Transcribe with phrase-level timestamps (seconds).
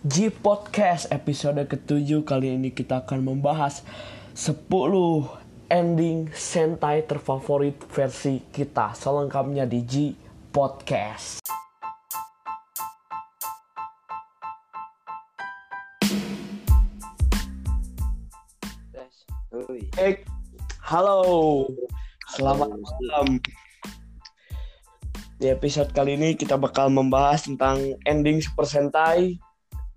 [0.00, 2.24] G Podcast episode ketujuh.
[2.24, 3.84] Kali ini kita akan membahas
[4.32, 4.64] 10
[5.68, 10.16] ending Sentai terfavorit versi kita selengkapnya di G
[10.56, 11.44] Podcast.
[20.00, 20.24] Eh,
[20.80, 21.20] halo,
[22.32, 23.36] selamat malam.
[25.36, 29.49] Di episode kali ini kita bakal membahas tentang ending Super Sentai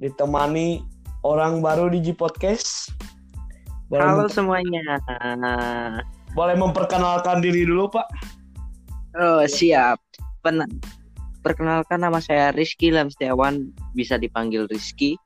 [0.04, 0.84] ditemani
[1.24, 2.92] orang baru di G Podcast.
[3.88, 5.00] Boleh, Halo semuanya.
[6.36, 8.08] boleh memperkenalkan diri dulu, Pak?
[9.16, 10.04] Oh, siap.
[10.44, 10.68] Pen-
[11.44, 15.20] Perkenalkan nama saya Rizky Lamstiawan, bisa dipanggil Rizky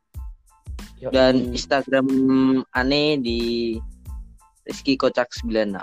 [1.14, 2.10] dan Instagram
[2.74, 3.42] aneh di
[4.66, 5.78] Rizky Kocak 96.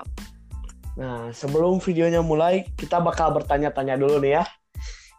[0.99, 4.45] Nah, sebelum videonya mulai, kita bakal bertanya-tanya dulu nih ya.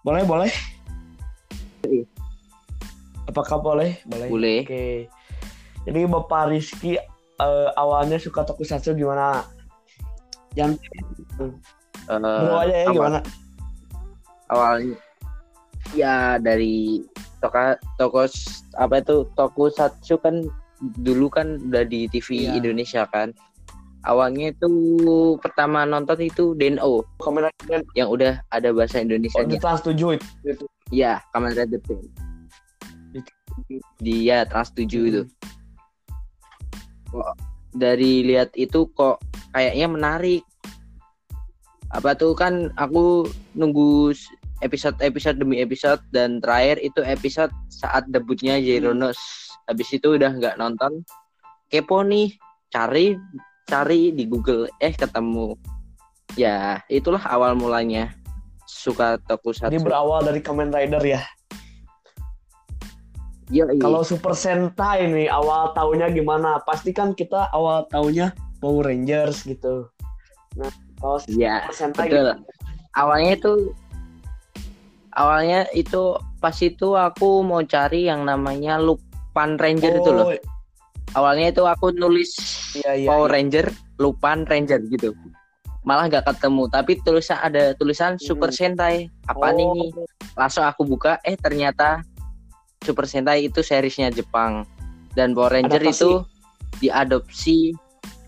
[0.03, 0.51] Boleh, boleh?
[3.25, 3.97] Apakah boleh?
[4.05, 4.27] Boleh.
[4.29, 4.59] Boleh.
[4.65, 4.85] Oke.
[5.85, 6.97] Jadi Bapak Rizky
[7.41, 9.45] eh, awalnya suka tokusatsu gimana?
[10.55, 10.81] Yang
[12.07, 13.19] bro aja ya awal- gimana?
[14.49, 14.95] Awalnya
[15.93, 17.05] ya dari
[17.41, 18.25] toka toko
[18.81, 20.41] apa itu tokusatsu kan
[21.01, 22.57] dulu kan udah di TV Iya.
[22.57, 23.29] Indonesia kan.
[24.05, 24.69] Awalnya itu
[25.41, 27.01] pertama nonton itu Deno
[27.97, 29.97] yang udah ada bahasa oh, Indonesia di Trans 7
[30.45, 30.65] itu.
[30.93, 32.05] Iya, Kamen Rider Pain.
[33.99, 35.23] Dia Trans 7 itu.
[37.11, 39.19] Kok dari lihat itu kok
[39.51, 40.43] kayaknya menarik.
[41.91, 44.15] Apa tuh kan aku nunggu
[44.63, 49.19] episode-episode demi episode dan terakhir itu episode saat debutnya Zeronos.
[49.67, 51.03] Habis itu udah nggak nonton.
[51.67, 52.35] Kepo nih,
[52.71, 53.19] cari
[53.67, 55.57] cari di Google eh ketemu.
[56.35, 58.11] Ya, itulah awal mulanya
[58.65, 59.71] suka tokusatsu.
[59.71, 61.21] Jadi berawal dari Kamen Rider ya.
[63.53, 66.57] Kalau Super Sentai nih awal tahunnya gimana?
[66.65, 69.85] Pasti kan kita awal tahunnya Power Rangers gitu.
[70.57, 72.33] Nah, kalau Super Sentai betul.
[72.33, 72.41] gimana?
[72.95, 73.53] awalnya itu
[75.19, 80.31] awalnya itu pas itu aku mau cari yang namanya Lupan Ranger itu loh.
[80.31, 80.53] Oh,
[81.15, 82.35] Awalnya itu aku nulis
[82.75, 83.35] Iya, iya, Power iya.
[83.39, 83.65] Ranger,
[84.03, 85.15] Lupan Ranger gitu.
[85.87, 88.57] Malah nggak ketemu, tapi tulisan ada tulisan Super Hmm.
[88.57, 89.07] Sentai.
[89.31, 89.53] Apa?
[89.53, 89.95] Oh, nih?
[90.35, 92.03] Langsung aku buka, eh ternyata
[92.85, 94.69] Super Sentai itu seriesnya Jepang
[95.17, 96.05] dan Power Ranger Adaptasi.
[96.05, 96.11] itu
[96.85, 97.57] diadopsi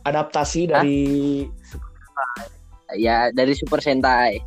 [0.07, 0.99] adaptasi dari
[2.95, 4.39] ya dari Super Sentai.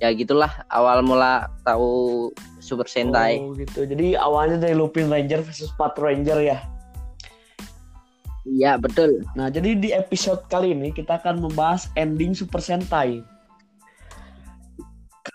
[0.00, 2.30] Ya gitulah awal mula tahu
[2.62, 3.42] Super Sentai.
[3.42, 3.84] Oh gitu.
[3.84, 6.58] Jadi awalnya dari Lupin Ranger versus Pat Ranger ya.
[8.46, 9.26] Iya betul.
[9.34, 13.18] Nah, jadi di episode kali ini kita akan membahas ending Super Sentai.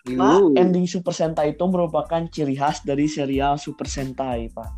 [0.10, 0.50] Uh.
[0.58, 4.70] ending Super Sentai itu merupakan ciri khas dari serial Super Sentai, Pak.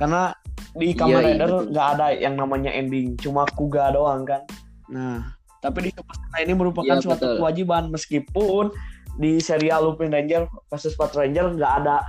[0.00, 0.32] Karena
[0.72, 4.40] di Kamen Iya, iya, Rider nggak ada yang namanya ending, cuma Kuga doang kan.
[4.88, 7.36] Nah, tapi di Super Sentai ini merupakan Iya, suatu betul.
[7.44, 8.64] kewajiban meskipun
[9.20, 12.00] di serial Lupin Ranger versus Pat Ranger nggak ada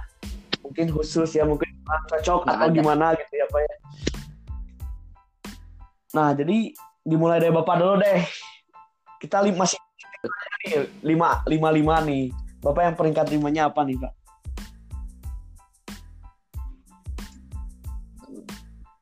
[0.63, 1.67] mungkin khusus ya mungkin
[2.07, 2.71] cocok atau ada.
[2.71, 3.75] gimana gitu ya Pak ya.
[6.15, 6.71] Nah, jadi
[7.03, 8.23] dimulai dari Bapak dulu deh.
[9.19, 9.75] Kita li- masih
[11.01, 12.29] lima, lima, lima nih.
[12.61, 14.13] Bapak yang peringkat limanya apa nih, Pak?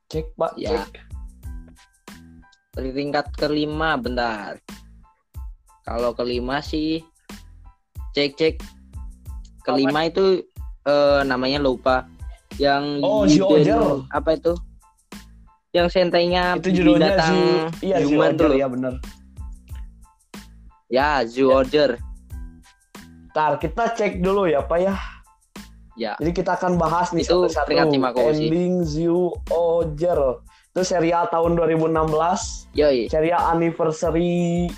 [0.09, 0.51] Cek, Pak.
[0.55, 0.69] Ya.
[0.73, 0.91] Cek.
[2.73, 4.55] Peringkat kelima bentar.
[5.83, 7.01] Kalau kelima sih
[8.13, 8.55] cek cek
[9.65, 10.45] kelima itu
[10.85, 12.05] eh, namanya lupa.
[12.57, 13.23] Yang Oh,
[14.11, 14.53] apa itu?
[15.71, 17.35] Yang sentainya Itu judulnya binatang.
[17.79, 17.95] Iya,
[18.35, 18.53] tuh.
[18.57, 18.93] ya bener.
[20.89, 22.01] Ya, Zoo Order.
[23.29, 24.97] Ntar kita cek dulu ya, Pak ya.
[25.93, 26.13] Ya.
[26.17, 28.49] Jadi kita akan bahas nih Itu sih.
[28.49, 30.41] Ending Zoo Oger.
[30.73, 32.73] Itu serial tahun 2016.
[32.73, 33.05] Yoi.
[33.11, 34.71] serial anniversary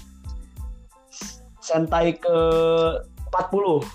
[1.61, 2.37] Sentai ke
[3.31, 3.85] 40.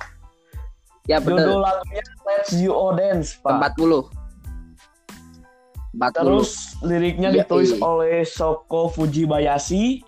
[1.11, 1.61] Ya Judul betul.
[1.61, 3.77] lagunya Let's You All Dance, Pak.
[3.77, 4.09] 40.
[5.99, 6.17] 40.
[6.17, 10.01] Terus liriknya Ya, ditulis oleh Soko Fujibayashi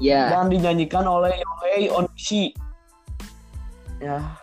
[0.00, 2.54] ya, dan dinyanyikan oleh Yohei Onishi.
[3.98, 4.36] Ya.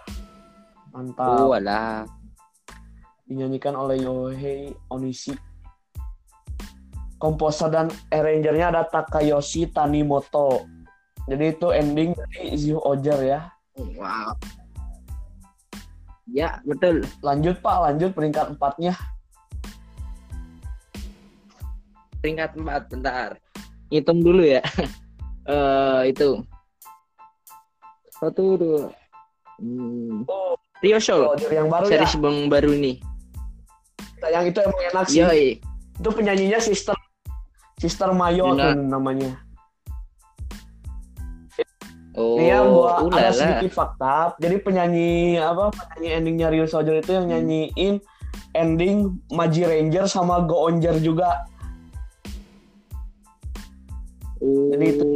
[0.91, 1.47] Mantap.
[1.47, 2.03] oh alah.
[3.29, 5.38] Dinyanyikan oleh Yohei Onishi.
[7.21, 10.65] Komposer dan arrangernya ada Takayoshi Tanimoto.
[11.29, 13.39] Jadi itu ending dari Zio Oger ya.
[13.77, 14.33] Wow.
[16.31, 17.05] Ya, betul.
[17.21, 18.97] Lanjut Pak, lanjut peringkat empatnya.
[22.21, 23.29] peringkat 4 bentar
[23.89, 24.61] hitung dulu ya
[25.49, 26.43] eh itu
[28.21, 28.93] satu dua
[29.57, 30.29] hmm.
[30.29, 32.05] Oh, Rio Show Oger yang baru ya.
[32.05, 32.97] series bang baru nih
[34.21, 35.19] tayang itu emang enak sih.
[35.25, 35.45] Yoi.
[35.97, 36.95] Itu penyanyinya Sister
[37.81, 39.41] Sister Mayo tuh namanya.
[42.11, 43.31] Oh, Iya, gua ada ulala.
[43.31, 44.35] sedikit fakta.
[44.38, 47.97] Jadi penyanyi apa penyanyi endingnya Rio Soldier itu yang nyanyiin
[48.53, 51.49] ending Maji Ranger sama Go Onjer juga.
[54.41, 54.73] Oh.
[54.73, 55.07] Jadi itu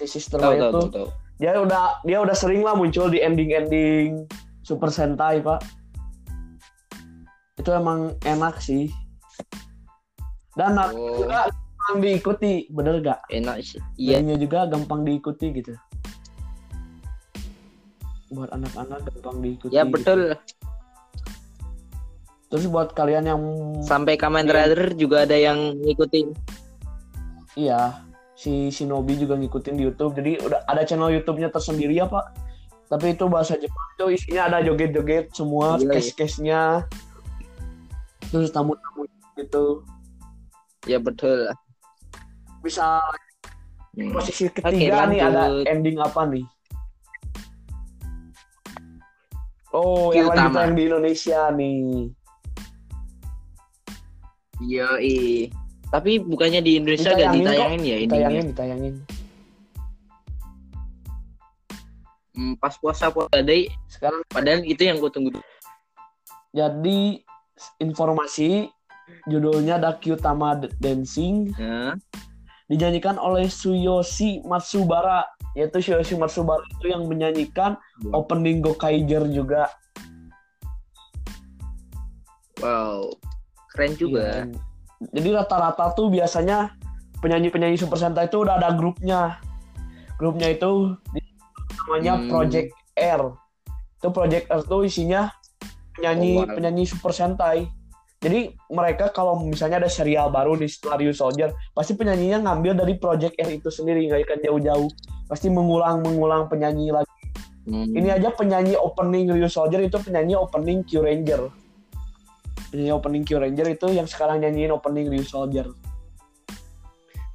[0.00, 0.90] si Sister tahu Mayo tahu tuh tahu.
[0.90, 1.08] tahu.
[1.38, 4.24] dia udah dia udah sering lah muncul di ending-ending
[4.64, 5.60] Super Sentai, Pak.
[7.60, 8.88] Itu emang enak sih.
[10.56, 11.20] Dan Oh.
[11.20, 13.20] juga gampang diikuti, bener gak?
[13.28, 13.82] Enak sih.
[14.00, 14.22] Iya.
[14.22, 15.72] Bandnya juga gampang diikuti gitu.
[18.32, 19.74] Buat anak-anak gampang diikuti.
[19.74, 19.92] Ya gitu.
[20.00, 20.20] betul.
[22.48, 23.42] Terus buat kalian yang
[23.82, 26.30] Sampai Kamen Rider juga ada yang ngikutin.
[27.54, 28.02] iya,
[28.34, 30.18] si Shinobi juga ngikutin di YouTube.
[30.18, 32.34] Jadi udah ada channel YouTube-nya tersendiri ya, Pak.
[32.90, 35.92] Tapi itu bahasa Jepang itu isinya ada joget-joget semua, Iya, iya.
[35.96, 36.62] case-case-nya.
[38.28, 39.08] Terus tamu-tamu
[39.38, 39.82] gitu.
[40.84, 41.48] Ya betul.
[42.60, 43.00] Bisa
[43.94, 44.10] Hmm.
[44.10, 46.42] posisi ketiga nih ada ending apa nih?
[49.74, 52.10] Oh, Q yang lagi di Indonesia nih.
[54.62, 55.50] Yoi.
[55.94, 57.86] Tapi bukannya di Indonesia gak Ditayangin kok.
[57.86, 58.10] ya ini.
[58.10, 58.94] Ditayangin, ditayangin.
[62.34, 63.70] Hmm, pas puasa puasa day.
[63.86, 65.30] Sekarang Padahal itu yang gue tunggu.
[66.54, 67.18] jadi
[67.82, 68.70] informasi
[69.26, 71.98] judulnya Dakyutama Dancing Nah,
[72.70, 75.26] dinyanyikan oleh Suyoshi Matsubara
[75.58, 77.74] yaitu Suyoshi Matsubara itu yang menyanyikan
[78.14, 79.66] opening Gokaiger juga
[82.62, 83.10] wow.
[83.74, 84.46] Keren juga.
[84.46, 84.73] Iya.
[85.00, 86.72] Jadi rata-rata tuh biasanya
[87.18, 89.38] penyanyi-penyanyi Super Sentai itu udah ada grupnya
[90.16, 90.94] grupnya itu
[91.84, 92.28] namanya Hmm.
[92.28, 93.22] Project R
[93.98, 95.28] itu Project R tuh isinya
[95.94, 96.54] penyanyi Oh, wow.
[96.54, 97.66] penyanyi Super Sentai
[98.20, 102.94] jadi mereka kalau misalnya ada serial baru di setelah Ryu Soldier pasti penyanyinya ngambil dari
[102.96, 104.88] Project R itu sendiri nggak akan jauh-jauh
[105.24, 107.10] pasti mengulang mengulang penyanyi lagi
[107.64, 107.96] Hmm.
[107.96, 111.48] ini aja penyanyi opening Ryu Soldier itu penyanyi opening Q Ranger.
[112.74, 115.70] Penyanyi opening Q Ranger itu yang sekarang nyanyiin opening Ryu Soldier.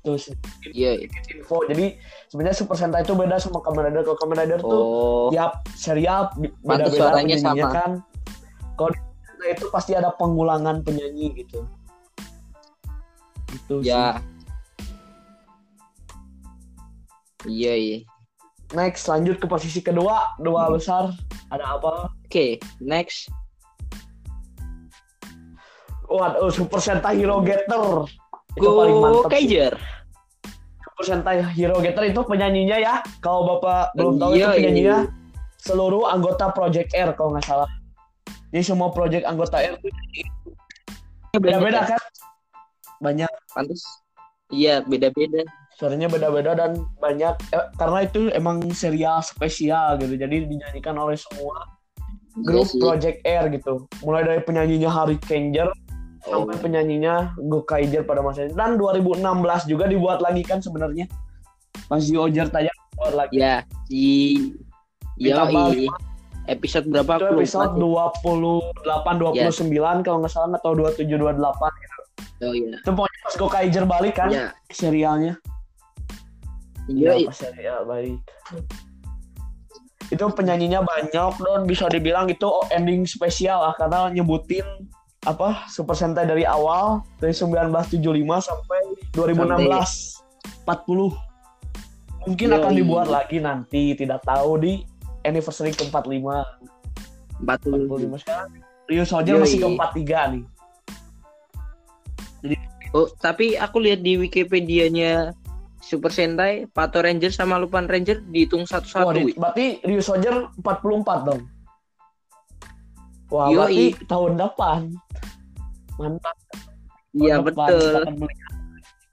[0.04, 0.36] Terus
[0.68, 1.00] Iya.
[1.32, 1.64] info.
[1.64, 1.96] Jadi
[2.28, 4.04] sebenarnya Super Sentai itu beda sama Kamen Rider.
[4.04, 5.28] Kalau Kamen Rider tuh Oh.
[5.32, 7.68] tiap serial Pantes beda-beda suaranya sama.
[7.72, 7.92] kan.
[8.76, 8.92] Kalau
[9.48, 11.64] itu pasti ada pengulangan penyanyi gitu.
[13.56, 13.80] Itu.
[13.80, 14.20] Ya.
[17.48, 17.98] Iya, iya.
[18.76, 20.76] Next lanjut ke posisi kedua, dua Hmm.
[20.76, 21.04] besar.
[21.48, 22.12] Ada apa?
[22.28, 23.32] Oke, next.
[26.10, 28.10] Waduh, Super Sentai Hero Getter.
[28.58, 29.30] Itu paling Go mantap.
[29.30, 29.46] sih.
[29.46, 29.74] Kaiser.
[30.82, 32.94] Super Sentai Hero Getter itu penyanyinya ya.
[33.22, 35.14] Kalau Bapak belum tahu itu Iya, penyanyinya iya.
[35.62, 37.70] seluruh anggota Project R kalau nggak salah.
[38.50, 39.94] Jadi semua project anggota R tuh
[41.38, 42.02] beda-beda kan?
[42.98, 43.86] Banyak Pantes.
[44.50, 45.46] Iya, beda-beda.
[45.78, 50.18] suaranya beda-beda dan banyak eh, karena itu emang serial spesial gitu.
[50.20, 51.72] Jadi dinyanyikan oleh semua
[52.44, 52.80] grup Iya sih.
[52.84, 53.74] Project R gitu.
[54.04, 55.72] Mulai dari penyanyinya Harry Kanger
[56.28, 56.44] Oh.
[56.44, 58.56] sampai penyanyinya Gokaiger pada masa itu.
[58.58, 59.24] Dan 2016
[59.72, 61.08] juga dibuat lagi kan sebenarnya.
[61.90, 63.40] Di Ojer tayang buat lagi.
[63.40, 64.36] Ya, si
[65.16, 65.88] Yoi.
[66.50, 67.14] Episode berapa?
[67.16, 67.84] itu Aku lupa episode sih.
[68.84, 72.00] 28 29 kalau nggak salah atau 27 28 gitu.
[72.40, 72.76] Oh iya.
[72.82, 74.48] Itu pokoknya pas Gokaiger balik kan Ya.
[74.74, 75.34] serialnya.
[76.90, 77.24] Yoi.
[77.24, 78.20] Iya, pas serial balik.
[80.10, 84.66] Itu penyanyinya banyak dan bisa dibilang itu ending spesial lah karena nyebutin
[85.22, 88.00] apa Super Sentai dari awal dari 1975
[88.40, 88.80] sampai
[89.12, 90.24] 2016
[90.64, 91.12] 40
[92.24, 92.78] mungkin akan Yoi.
[92.78, 94.80] dibuat lagi nanti tidak tahu di
[95.22, 96.24] anniversary ke-45
[97.44, 97.88] 40.
[97.88, 98.48] 45 sekarang
[98.86, 99.44] Rio Soldier Yoi.
[99.44, 100.44] masih ke-43 nih
[102.90, 105.38] Oh, tapi aku lihat di Wikipedia-nya
[105.78, 109.14] Super Sentai, Pato Ranger sama Lupan Ranger dihitung satu-satu.
[109.14, 109.34] di- Wi.
[109.38, 111.46] berarti Rio Soldier 44 dong.
[113.30, 113.56] Wah, Yoi.
[113.56, 114.80] berarti tahun depan.
[115.96, 116.36] Mantap.
[117.12, 118.06] Iya betul.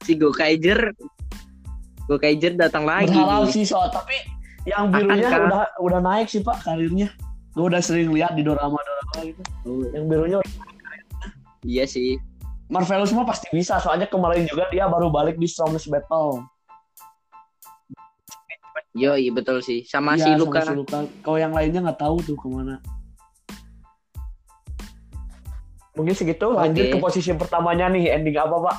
[0.01, 0.93] Si Gokaiger
[2.07, 3.11] Gokaiger datang lagi.
[3.11, 4.15] Berharap sih soal tapi
[4.65, 5.49] yang birunya Akan, kan?
[5.49, 7.11] udah udah naik sih Pak karirnya.
[7.53, 9.43] Gue udah sering lihat di dorama-dorama gitu.
[9.65, 10.55] Oh, Yang birunya udah-
[11.63, 12.21] iya sih.
[12.67, 16.43] Marvelous mah pasti bisa soalnya kemarin juga dia baru balik di Strongest Battle.
[18.93, 19.85] Yo, iya betul sih.
[19.85, 20.61] Sama Iya, si sama Luka.
[20.63, 20.99] si Luka.
[21.21, 22.81] Kalau yang lainnya nggak tahu tuh ke mana.
[25.97, 26.53] Mungkin segitu.
[26.53, 28.13] Lanjut ke posisi pertamanya nih.
[28.13, 28.77] Ending apa Pak?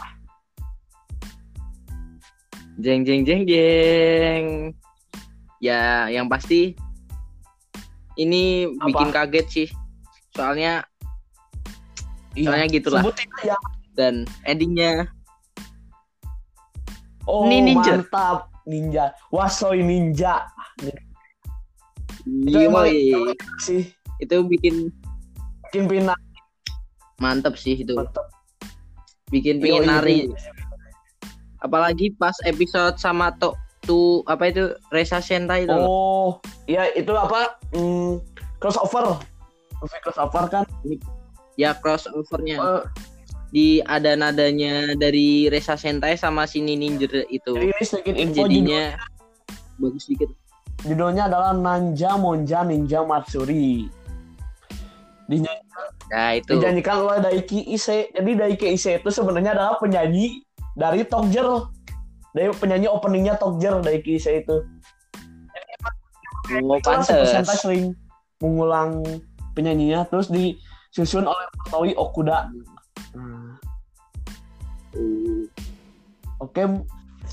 [2.78, 4.44] Jeng jeng jeng jeng.
[5.58, 6.78] Ya, yang pasti
[8.22, 8.86] ini Apa?
[8.94, 9.68] bikin kaget sih.
[10.38, 10.86] Soalnya
[12.38, 13.02] Soalnya gitulah.
[13.02, 13.58] Sebutin aja.
[13.98, 15.10] Dan endingnya
[17.28, 18.00] Oh, Ini ninja.
[18.00, 18.48] mantap.
[18.64, 19.12] Ninja.
[19.36, 20.48] Wasoi ninja.
[22.24, 22.68] Itu Yoi.
[22.72, 23.92] emang emang sih
[24.24, 24.92] itu bikin
[25.68, 26.20] bikin pinang.
[27.18, 27.94] Mantep sih itu.
[27.94, 28.30] Mantap.
[29.28, 30.18] Bikin Yoi, nari.
[31.60, 35.74] Apalagi pas episode sama Tok tuh apa itu Resa Sentai itu.
[35.74, 37.58] Oh, ya itu apa?
[37.74, 38.22] Hmm,
[38.60, 39.18] crossover.
[39.78, 40.64] Movie crossover kan?
[41.58, 42.58] Ya crossovernya.
[42.58, 42.84] Eh,
[43.48, 47.52] Di ada nadanya dari Resa Sentai sama si Ninja itu.
[47.56, 49.00] jadi ini sedikit info Jadinya
[49.80, 50.30] bagus dikit.
[50.84, 53.88] judulnya adalah Nanja Monja Ninja Matsuri.
[55.28, 55.64] Dinyanyi,
[56.08, 56.56] Nah, itu.
[56.56, 58.08] dinyanyikan oleh Daiki Ise.
[58.16, 60.40] Jadi Daiki Ise itu sebenarnya adalah penyanyi
[60.74, 61.68] dari Tokjer.
[62.32, 64.64] Dari penyanyi openingnya Tokjer Daiki Ise itu.
[66.64, 67.36] Oh, pantes.
[67.60, 67.92] Sering
[68.40, 69.04] mengulang
[69.52, 72.48] penyanyinya terus disusun oleh Toei Okuda.
[73.12, 73.58] Uh,
[76.38, 76.64] Oke,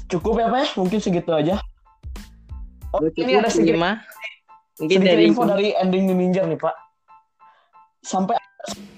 [0.08, 0.74] cukup ya Pak?
[0.80, 1.60] Mungkin segitu aja.
[2.90, 3.90] Oh, cukup ini ada lima.
[4.74, 6.74] Mungkin sedikit dari info dari ending Ninja nih Pak.
[8.04, 8.36] Sampai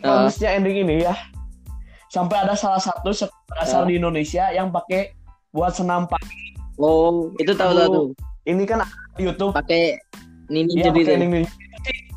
[0.03, 1.15] bagusnya ending ini ya.
[2.11, 3.95] Sampai ada salah satu sekolah dasar Eh.
[3.95, 5.15] di Indonesia yang pakai
[5.51, 6.55] buat senam pagi.
[6.77, 8.07] Oh, itu tahu tahu tuh.
[8.47, 8.85] Ini kan
[9.17, 9.55] YouTube.
[9.55, 9.97] Pakai
[10.47, 11.11] pakai itu.
[11.11, 11.51] ending Ninja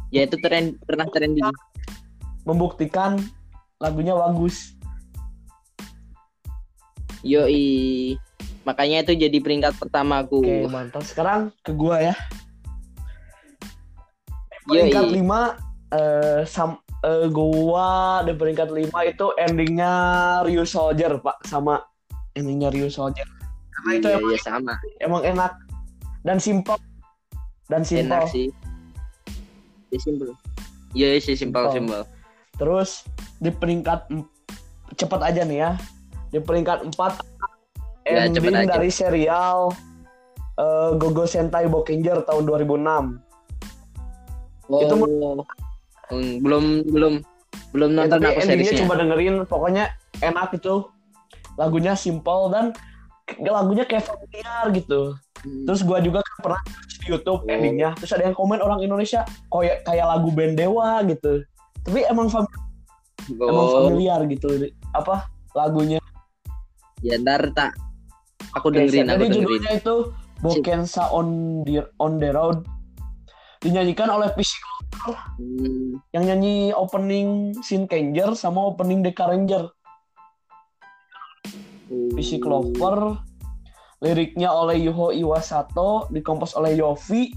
[0.10, 1.46] Ya itu tren pernah trending.
[2.48, 3.22] membuktikan
[3.78, 4.74] lagunya bagus.
[7.22, 8.16] Yoi.
[8.66, 10.42] Makanya itu jadi peringkat pertamaku.
[10.42, 11.04] Oke, mantap.
[11.06, 12.16] Sekarang ke gua ya.
[14.70, 14.90] Yoi.
[14.90, 19.94] Peringkat 5 eh sam eh, gua di peringkat 5 itu endingnya
[20.46, 21.82] Ryu Soldier, Pak, sama
[22.36, 23.26] endingnya Ryu Soldier.
[23.74, 24.74] Karena itu Iya, emang, iya, sama.
[25.00, 25.52] emang enak
[26.22, 26.76] dan simpel.
[27.66, 28.20] Dan simpel.
[28.20, 28.48] Enak sih.
[29.90, 30.30] Ya simpel.
[30.92, 31.74] Iya sih simpel Simpel.
[31.74, 32.02] simpel.
[32.60, 32.90] Terus
[33.40, 34.10] di peringkat
[34.94, 35.72] cepat aja nih ya.
[36.30, 37.26] Di peringkat 4
[38.04, 38.74] Ya, ending aja.
[38.74, 39.70] dari serial
[40.58, 43.22] eh, Gogo Sentai Bokenger tahun 2006.
[44.68, 44.82] Oh.
[44.82, 44.96] Itu
[46.12, 47.14] belum belum
[47.70, 48.80] belum Ya, nonton tapi aku seriesnya.
[48.84, 49.86] coba dengerin pokoknya
[50.20, 50.76] enak itu.
[51.56, 52.66] Lagunya simple dan
[53.40, 55.02] lagunya kayak familiar gitu.
[55.40, 55.64] Hmm.
[55.64, 56.62] terus gua juga kan pernah
[57.00, 57.48] di YouTube Oh.
[57.48, 61.48] endingnya terus ada yang komen orang Indonesia kayak kayak lagu band Dewa gitu.
[61.80, 62.52] Tapi emang fam-
[63.32, 64.52] emang Oh, familiar gitu
[64.92, 65.96] apa lagunya.
[67.00, 67.72] Ya ntar tak.
[68.52, 69.36] Aku dengerin jadi aku dengerin.
[69.40, 69.96] judulnya itu?
[70.40, 71.28] Bokensa on
[71.64, 72.68] the on the road.
[73.60, 74.52] Dinyanyikan oleh PC
[75.00, 76.02] Hmm.
[76.12, 79.72] yang nyanyi opening Shinkenger sama opening Deka Ranger.
[81.90, 83.18] PC Clover.
[84.00, 87.34] Liriknya oleh Yuho Iwasato dikompos oleh Yofi.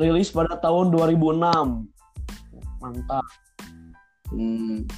[0.00, 1.84] Rilis pada tahun 2006
[2.80, 3.26] mantap.
[4.32, 4.88] Hmm.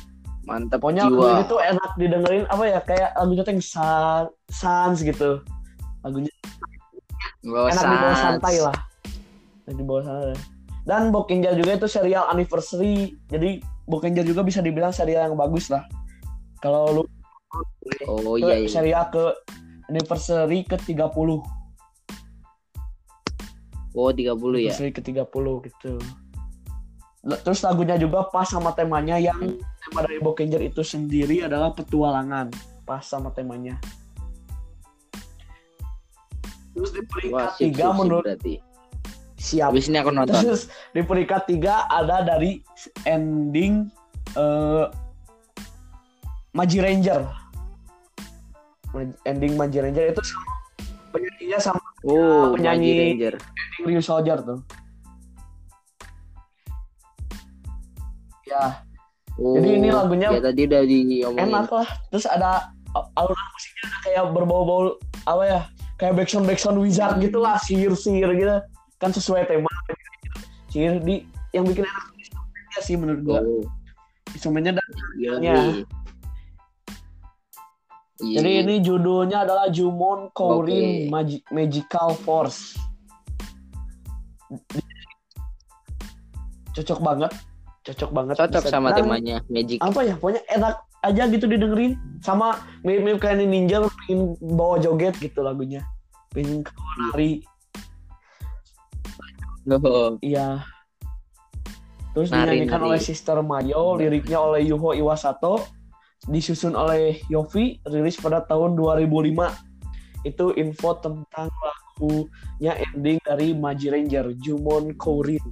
[0.47, 1.31] Mantap pokoknya lagu jiwa.
[1.35, 5.43] ini tuh enak didengerin apa ya kayak lagunya tuh yang san, sans gitu.
[6.07, 6.31] Lagunya
[7.43, 7.91] Nggak enak usah.
[7.91, 8.77] dibawa santai lah.
[9.67, 10.52] Enak dibawa santai
[10.83, 15.87] dan Bokenja juga itu serial anniversary jadi Bokenja juga bisa dibilang serial yang bagus lah
[16.63, 17.03] kalau lu
[18.09, 18.69] Oh ke iya iya.
[18.71, 19.25] serial ke
[19.93, 21.13] anniversary ke 30
[23.93, 24.33] Oh 30 ya.
[24.33, 26.01] anniversary ke 30 gitu
[27.23, 29.39] terus lagunya juga pas sama temanya yang
[29.79, 32.51] tema dari Bokenger itu sendiri adalah petualangan
[32.83, 33.79] pas sama temanya
[36.73, 38.55] terus di peringkat sip, tiga sip, sip, menurut berarti.
[39.43, 40.39] Siap Habis ini aku nonton.
[40.39, 42.63] Terus di peringkat tiga ada dari
[43.03, 43.91] ending
[44.33, 44.87] eh
[46.53, 47.27] Maji Ranger.
[49.25, 50.47] Ending Maji Ranger itu sama
[51.11, 53.35] penyanyinya sama Oh, penyanyi- Maji Ranger.
[53.41, 54.61] ending Ryu Soldier tuh.
[58.45, 58.85] Ya,
[59.33, 61.49] Oh, Jadi ini lagunya ya tadi udah diomongin.
[61.49, 61.89] enak lah.
[62.13, 64.83] Terus ada a- alunan musiknya ada kayak berbau-bau
[65.25, 65.61] apa ya?
[65.97, 68.61] Kayak backsound backsound wizard gitu lah, sihir-sihir gitu.
[69.03, 69.67] Kan sesuai tema.
[70.71, 73.41] Sihir di yang bikin enak instrumennya sih menurut gua.
[73.43, 73.67] Oh,
[74.31, 74.87] Instrumennya dan
[75.19, 75.33] iya.
[75.43, 75.57] Ya.
[78.23, 78.39] Iya.
[78.39, 80.31] Jadi ini judulnya adalah Jumon.
[80.31, 82.79] Kourin Magi- Magical Force.
[86.73, 87.33] Cocok banget,
[87.85, 88.35] cocok banget.
[88.39, 89.77] cocok Bisa- sama dan temanya Magic.
[89.83, 91.93] Apa ya, pokoknya enak aja gitu didengerin.
[92.25, 95.85] Sama mirip-mirip kayak Ninja pengen bawa joget gitu lagunya.
[96.33, 97.45] Pengen keluar nari,
[99.69, 100.67] Oh, iya.
[102.13, 102.89] Terus Nari, dinyanyikan nari.
[102.93, 105.65] oleh Sister Mayo, liriknya oleh Yuho Iwasato,
[106.29, 109.55] disusun oleh Yofi, rilis pada tahun 2005.
[110.23, 115.43] Itu info tentang lagunya ending dari Maji Ranger, Jumon Kourin.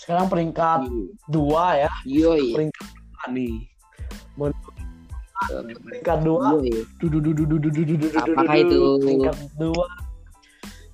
[0.00, 0.90] Sekarang peringkat
[1.30, 2.56] dua ya, Yoi.
[2.56, 3.54] peringkat dua nih.
[5.86, 6.58] Peringkat dua,
[8.18, 8.76] Apakah itu?
[8.98, 9.86] peringkat dua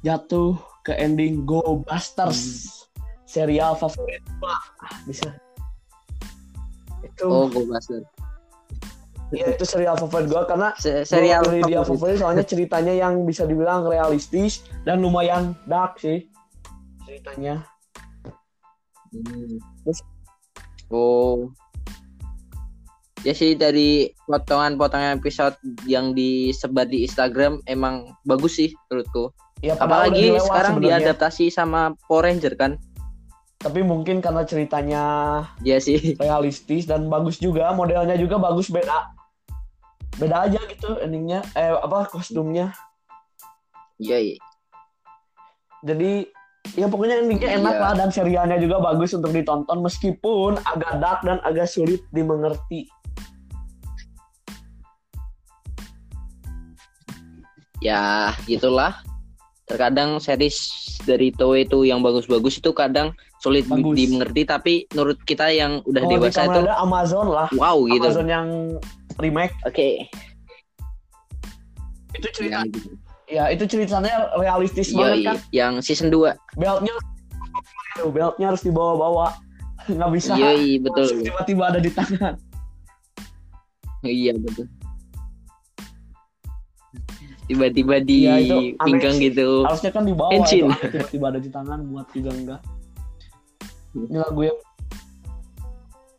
[0.06, 0.54] jatuh
[0.86, 2.70] ke ending Go Busters
[3.26, 4.54] serial favorit gua
[5.02, 5.34] bisa
[7.02, 8.06] itu Oh, gue Buster.
[9.34, 11.90] ya, itu serial favorit gua karena Se- Serial gua dia favorit.
[11.90, 16.30] favorit soalnya ceritanya yang bisa dibilang realistis dan lumayan dark sih
[17.02, 17.66] ceritanya
[19.06, 19.56] Hmm.
[20.92, 21.48] Oh.
[23.24, 25.56] Ya sih dari potongan-potongan episode
[25.88, 29.32] yang disebar di Instagram emang bagus sih menurutku.
[29.66, 30.98] Ya Apalagi sekarang sebenarnya.
[31.02, 32.72] diadaptasi sama Power Ranger kan.
[33.56, 35.02] tapi mungkin karena ceritanya
[35.60, 36.14] Ya sih.
[36.16, 39.10] realistis dan bagus juga modelnya juga bagus beda
[40.14, 42.70] beda aja gitu endingnya eh apa kostumnya
[43.96, 44.36] Iya, iya.
[45.82, 46.28] jadi
[46.74, 47.80] ya pokoknya endingnya enak Iya.
[47.80, 52.86] lah dan serialnya juga bagus untuk ditonton meskipun agak dark dan agak sulit dimengerti
[57.78, 59.04] Ya, gitulah.
[59.66, 60.56] Terkadang series
[61.02, 63.10] dari Toei itu yang bagus-bagus itu kadang
[63.42, 63.98] sulit Bagus.
[63.98, 68.06] dimengerti tapi menurut kita yang udah di dewasa itu Rider Amazon lah wow gitu.
[68.06, 68.48] Amazon yang
[69.18, 70.06] remake Oke.
[72.16, 72.88] itu cerita Yang gitu.
[73.28, 76.32] ya itu ceritanya realistis Yoi, banget kan yang season 2.
[76.56, 76.94] beltnya
[78.08, 79.36] beltnya harus dibawa-bawa
[79.90, 81.06] nggak bisa Yoi, betul.
[81.20, 82.34] tiba-tiba ada di tangan
[84.06, 84.70] Iya, betul.
[87.46, 89.62] Tiba-tiba di itu aneh pinggang gitu.
[89.62, 90.66] harusnya kan dibawa Henshin.
[90.66, 90.90] itu.
[90.90, 92.60] tiba-tiba ada di tangan buat juga enggak
[93.94, 94.58] ini lagu yang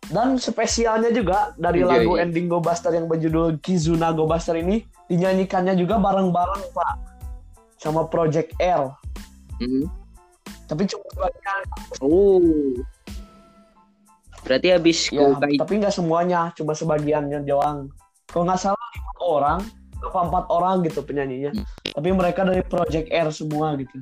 [0.07, 2.23] dan spesialnya juga dari Iya, lagu iya.
[2.23, 6.93] ending Go Buster yang berjudul Kizuna Go Buster ini dinyanyikannya juga bareng-bareng pak
[7.77, 8.87] sama Project R
[9.57, 9.83] Hmm.
[10.63, 11.61] tapi cuma sebagian
[11.99, 12.39] Oh.
[14.39, 17.91] Berarti habis ya, Kokai tapi nggak semuanya cuma sebagiannya doang
[18.25, 18.87] kalau nggak salah
[19.19, 19.59] orang
[20.03, 21.65] apa empat orang gitu penyanyinya Hmm.
[21.95, 23.97] tapi mereka dari Project R semua gitu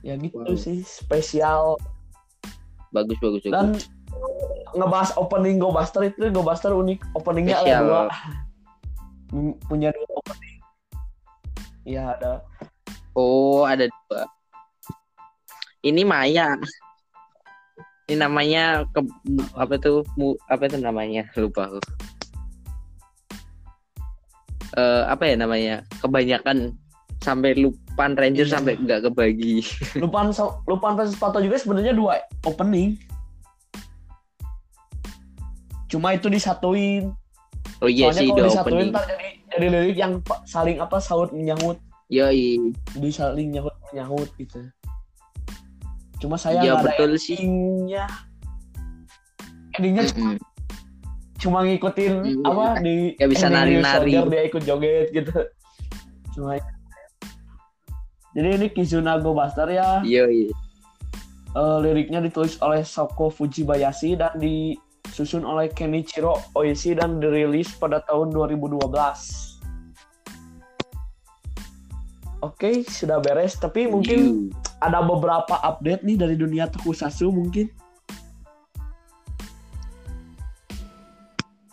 [0.00, 0.54] ya gitu Wow.
[0.54, 1.76] sih spesial
[2.94, 3.52] bagus bagus bagus.
[3.52, 3.66] dan
[4.72, 8.02] ngebahas opening Go Buster itu Go Buster unik openingnya ada dua
[9.68, 10.56] punya dua opening
[11.84, 12.40] ya ada
[13.18, 14.30] Oh, ada dua.
[15.82, 16.54] Ini Maya.
[18.06, 19.02] Ini namanya ke,
[19.58, 20.06] apa tuh?
[20.14, 21.26] Mu, apa itu namanya?
[21.34, 21.82] Lupa aku.
[24.70, 25.80] Eh, apa ya namanya?
[25.98, 26.76] Kebanyakan
[27.18, 28.52] sampai lupan Ranger Iya.
[28.54, 29.64] sampai nggak kebagi.
[30.02, 32.94] lupaan So- lupaan versus Pato juga sebenarnya dua opening
[35.88, 37.16] cuma itu disatuin
[37.80, 38.92] Oh iya soalnya sih kalau dua disatuin opening.
[38.92, 40.12] jadi jadi lirik yang
[40.44, 42.60] saling apa saut menyahut Yoi.
[42.92, 44.60] jadi saling nyahut menyahut gitu
[46.18, 47.38] cuma saya Iya, nggak ada betul sih.
[47.38, 48.04] endingnya
[49.72, 50.30] endingnya cuma
[51.38, 52.42] ngikutin Iya.
[52.44, 54.12] apa di Nggak bisa nari-nari.
[54.26, 55.34] Dia ikut joget gitu
[56.34, 56.54] cuma
[58.30, 60.50] jadi ini Kizuna Go Buster ya Yoi.
[61.48, 68.30] Eh, liriknya ditulis oleh Soko Fujibayashi dan disusun oleh Kenichiro Oishi dan dirilis pada tahun
[68.30, 68.78] 2012
[72.38, 73.58] Oke, sudah beres.
[73.58, 74.54] Tapi mungkin You.
[74.78, 77.66] ada beberapa update nih dari dunia tokusatsu mungkin.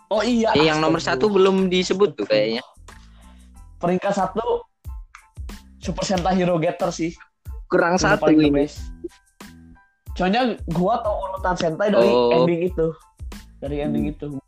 [0.07, 0.53] Oh iya.
[0.53, 2.61] Eh, yang nomor satu belum disebut tuh kayaknya.
[3.77, 4.63] Peringkat satu
[5.77, 7.13] Super Sentai Hero Getter sih.
[7.65, 8.65] Kurang Udah satu ini.
[10.15, 12.31] Soalnya gua tau urutan Sentai dari Oh.
[12.31, 12.87] ending itu.
[13.59, 14.25] Dari ending itu.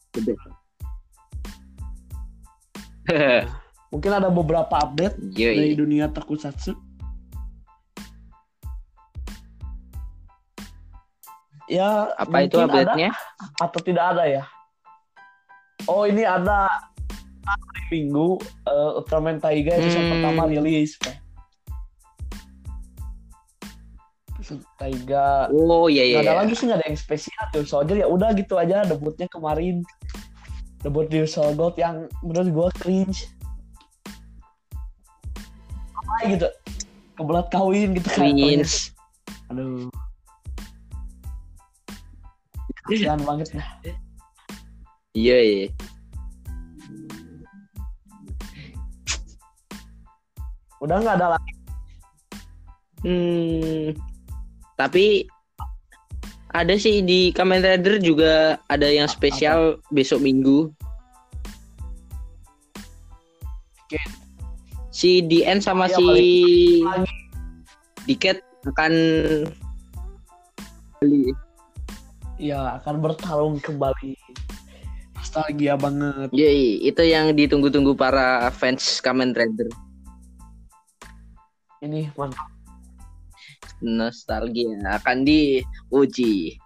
[3.91, 5.79] Mungkin ada beberapa update dari Yoi.
[5.79, 6.75] dunia tokusatsu.
[11.67, 13.11] Ya, Apa itu mungkin ada update-nya?
[13.59, 14.43] atau tidak ada ya?
[15.87, 16.67] Oh, ini ada
[17.47, 20.11] hari Minggu eh, Ultraman Taiga episode Hmm.
[20.19, 20.99] pertama rilis.
[24.79, 26.23] Taiga Oh iya iya.
[26.23, 26.39] Gak ada iya.
[26.39, 29.83] lagi sih gak ada yang spesial tuh Soldier ya udah gitu aja debutnya kemarin
[30.79, 33.27] debut di Soul Gold yang menurut gue cringe
[35.99, 36.47] apa gitu
[37.19, 38.95] kebelat kawin gitu kan Cringe.
[39.51, 39.91] aduh
[42.87, 43.63] kasihan banget ya
[45.17, 45.65] Iya iya.
[50.77, 51.53] udah nggak ada lagi
[53.05, 53.93] Hmm.
[54.73, 55.29] Tapi
[56.49, 60.73] ada sih di Kamen Rider juga ada yang spesial besok Minggu.
[63.85, 64.01] Oke.
[64.89, 67.09] Si DN sama Iya, si balik.
[68.09, 68.93] Diket akan
[72.41, 74.16] ya akan bertarung kembali
[75.27, 79.67] nostalgia banget Yoi, itu yang ditunggu-tunggu para fans Kamen Rider.
[81.83, 82.47] ini mantap
[83.77, 86.57] Nostalgia akan diuji.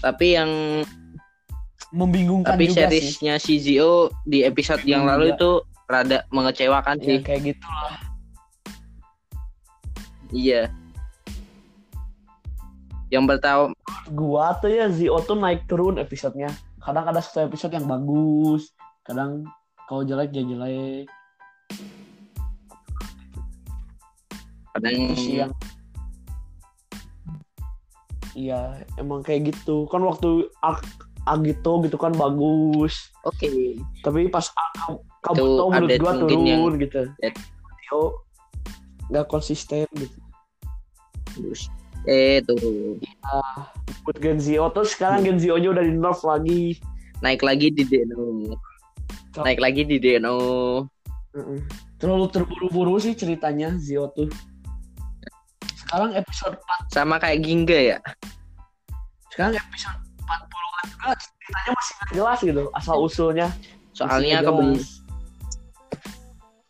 [0.00, 0.80] Tapi yang
[1.92, 5.10] membingungkan tapi juga sih seriesnya Shizio di episode yang Iya.
[5.12, 5.50] lalu itu
[5.84, 7.18] rada mengecewakan ya sih.
[7.20, 7.96] kayak gitu lah
[10.32, 10.62] Iya.
[13.12, 13.64] Yang pertama
[14.08, 16.48] gua tuh ya Zio tuh naik turun episodenya
[16.86, 18.70] kadang ada satu episode yang bagus
[19.02, 19.42] kadang
[19.90, 21.06] kalau jelek ya jelek.
[24.74, 25.50] Kadang yang
[28.38, 29.90] iya emang kayak gitu.
[29.90, 33.10] Kan waktu Ag- Agito gitu kan bagus.
[33.26, 33.50] Oke.
[34.06, 34.46] tapi pas
[35.26, 37.02] Kabuto menurut gua mungkin yang- turun gitu.
[37.82, 38.02] Zio
[39.10, 40.18] nggak konsisten gitu.
[41.34, 41.66] Terus
[42.06, 42.98] eh turun.
[44.02, 45.22] buat Genzio terus sekarang.
[45.22, 46.78] Genzio nya udah di nerf lagi
[47.16, 48.54] Naik lagi di Deno.
[49.36, 50.36] Naik lagi di Deno.
[51.96, 54.28] Terlalu terburu-buru sih ceritanya Zio tuh
[55.78, 56.58] sekarang episode
[56.90, 57.98] 4 Sama kayak Ginga ya.
[59.30, 63.46] sekarang episode 40 juga ceritanya masih nggak jelas gitu asal usulnya
[63.92, 64.90] Soalnya Masih nggak kebeli jelas.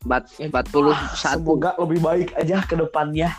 [0.05, 3.31] bat- Ya, 41 semoga lebih baik aja ke depannya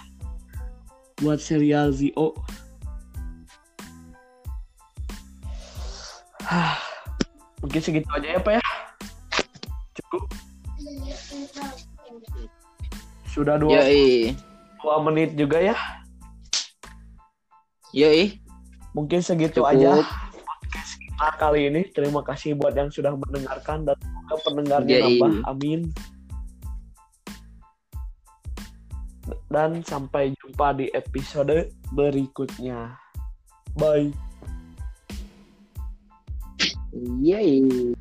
[1.21, 2.37] buat serial Zio
[6.47, 6.79] Hah,
[7.59, 8.63] mungkin segitu aja ya pak ya.
[9.99, 10.23] Cukup.
[13.27, 14.31] Sudah dua, Yoi.
[14.79, 15.75] dua menit juga ya.
[17.91, 18.39] Yoi.
[18.95, 19.75] mungkin segitu Cukup.
[19.75, 20.07] aja
[20.47, 21.81] podcast kita kali ini.
[21.91, 25.31] Terima kasih buat yang sudah mendengarkan dan semoga pendengarnya nambah.
[25.51, 25.91] Amin
[29.47, 32.95] dan sampai jumpa di episode berikutnya
[33.79, 34.11] bye
[37.21, 37.93] Yoi.